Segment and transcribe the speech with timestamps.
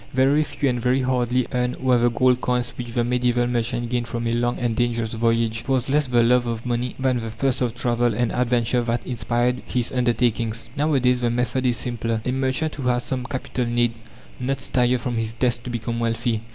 [0.15, 4.07] Very few and very hardly earned were the gold coins which the medieval merchant gained
[4.07, 5.61] from a long and dangerous voyage.
[5.61, 9.05] It was less the love of money than the thirst of travel and adventure that
[9.05, 10.69] inspired his undertakings.
[10.75, 12.19] Nowadays the method is simpler.
[12.25, 13.93] A merchant who has some capital need
[14.39, 16.41] not stir from his desk to become wealthy.